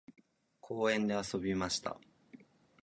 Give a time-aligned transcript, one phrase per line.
[0.59, 1.99] 公園で遊びました。